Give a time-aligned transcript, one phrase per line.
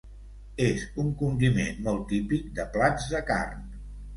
[0.67, 3.63] És un condiment molt típic de plats de carn.